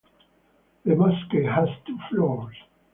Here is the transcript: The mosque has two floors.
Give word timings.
The 0.83 0.95
mosque 0.95 1.33
has 1.47 1.69
two 1.85 1.95
floors. 2.09 2.55